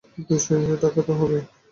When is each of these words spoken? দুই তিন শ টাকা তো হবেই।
দুই 0.13 0.23
তিন 0.27 0.39
শ 0.43 0.47
টাকা 0.83 1.01
তো 1.07 1.13
হবেই। 1.19 1.43